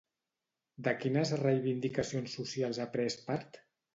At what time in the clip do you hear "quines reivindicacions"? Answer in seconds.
1.01-2.33